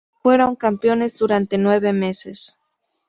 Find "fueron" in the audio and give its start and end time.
0.23-0.55